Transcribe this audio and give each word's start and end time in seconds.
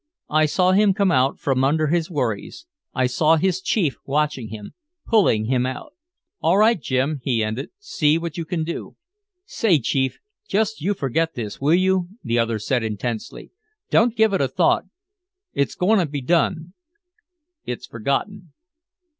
I 0.31 0.47
saw 0.47 0.71
him 0.71 0.95
come 0.95 1.11
out 1.11 1.37
from 1.37 1.63
under 1.63 1.85
his 1.85 2.09
worries, 2.09 2.65
I 2.91 3.05
saw 3.05 3.35
his 3.35 3.61
chief 3.61 3.97
watching 4.03 4.47
him, 4.47 4.73
pulling 5.05 5.45
him 5.45 5.63
out. 5.67 5.93
"All 6.41 6.57
right, 6.57 6.81
Jim," 6.81 7.19
he 7.21 7.43
ended. 7.43 7.69
"See 7.77 8.17
what 8.17 8.35
you 8.35 8.43
can 8.43 8.63
do." 8.63 8.95
"Say, 9.45 9.77
Chief, 9.77 10.17
just 10.47 10.81
you 10.81 10.95
forget 10.95 11.35
this, 11.35 11.61
will 11.61 11.75
you?" 11.75 12.07
the 12.23 12.39
other 12.39 12.57
said 12.57 12.81
intensely. 12.81 13.51
"Don't 13.91 14.17
give 14.17 14.33
it 14.33 14.41
a 14.41 14.47
thought. 14.47 14.85
It's 15.53 15.75
go'n' 15.75 15.99
to 15.99 16.07
be 16.07 16.21
done!" 16.21 16.73
"It's 17.65 17.85
forgotten." 17.85 18.53